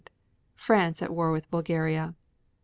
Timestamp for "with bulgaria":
1.31-2.15